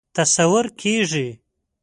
تصور 0.17 0.65
کېږي. 0.81 1.27